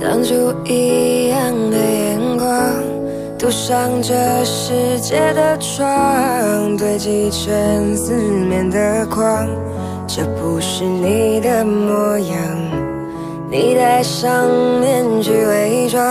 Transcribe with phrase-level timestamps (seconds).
[0.00, 0.34] 当初
[0.64, 2.48] 一样的眼光，
[3.38, 9.46] 堵上这世界的窗，堆积成四面的框。
[10.06, 12.36] 这不是你的模样，
[13.50, 14.48] 你戴上
[14.80, 16.02] 面具伪装，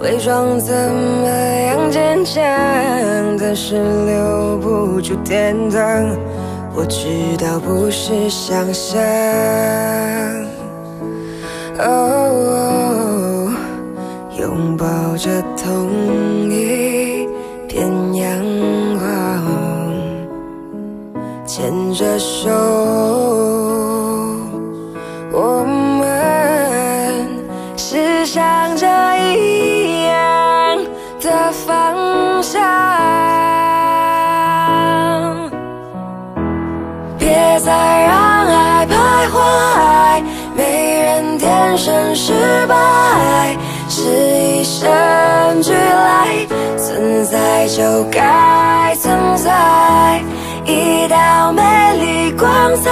[0.00, 2.42] 伪装怎么样坚强？
[3.40, 6.06] 但是留不住天堂，
[6.74, 8.98] 我知道不是想象。
[11.80, 12.17] 哦，
[15.18, 17.28] 着同一
[17.66, 18.40] 片阳
[18.98, 19.02] 光，
[21.44, 22.48] 牵着手，
[25.32, 25.64] 我
[25.98, 27.26] 们
[27.76, 28.86] 是向着
[29.34, 30.78] 一样
[31.20, 32.62] 的方向。
[37.18, 37.72] 别再
[38.04, 38.92] 让爱徘
[39.32, 40.22] 徊，
[40.56, 40.62] 没
[41.02, 42.32] 人天生失
[42.68, 43.56] 败，
[43.88, 44.00] 是
[44.60, 44.88] 一生，
[47.30, 50.20] 在就该存在。
[50.64, 51.62] 一道美
[52.00, 52.90] 丽光彩，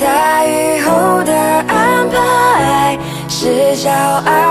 [0.00, 1.32] 大雨后的
[1.68, 2.98] 安排，
[3.28, 4.49] 是骄傲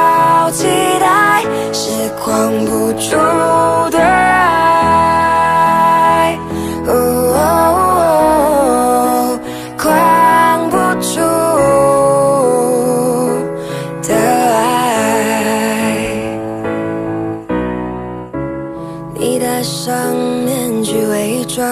[21.20, 21.67] 伪装，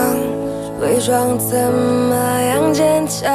[0.81, 3.31] 伪装怎么样坚强？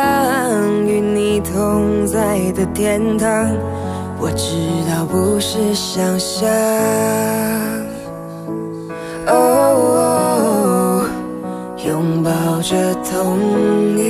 [0.86, 3.48] 与你同在的天堂，
[4.20, 4.54] 我知
[4.90, 6.46] 道不是想象。
[9.26, 11.06] 哦，
[11.86, 12.30] 拥抱
[12.60, 12.76] 着
[13.10, 13.38] 同
[13.96, 14.02] 一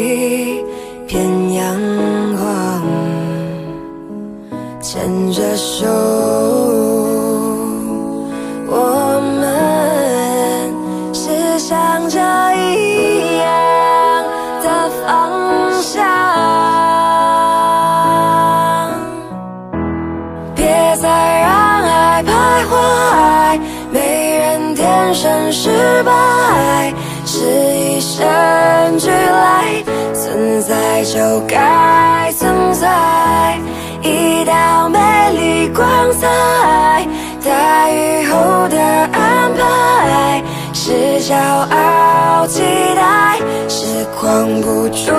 [23.91, 26.93] 没人天生失败，
[27.25, 29.83] 是与生俱来，
[30.15, 33.59] 存在就该存在。
[34.03, 34.99] 一道美
[35.33, 37.07] 丽光彩，
[37.45, 40.43] 大雨后的安排，
[40.73, 42.63] 是骄傲期
[42.97, 45.13] 待，是光不住